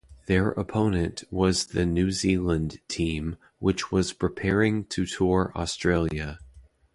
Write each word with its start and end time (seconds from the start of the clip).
Their 0.25 0.49
opponent 0.53 1.25
was 1.29 1.67
the 1.67 1.85
New 1.85 2.09
Zealand 2.11 2.79
team 2.87 3.37
which 3.59 3.91
was 3.91 4.13
preparing 4.13 4.85
to 4.85 5.05
tour 5.05 5.51
Australia. 5.55 6.39